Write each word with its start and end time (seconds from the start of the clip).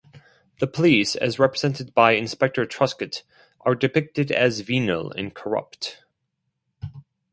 The 0.59 0.65
police, 0.65 1.15
as 1.15 1.37
represented 1.37 1.93
by 1.93 2.13
Inspector 2.13 2.65
Truscott, 2.65 3.21
are 3.59 3.75
depicted 3.75 4.31
as 4.31 4.61
venal 4.61 5.11
and 5.11 5.31
corrupt. 5.35 6.03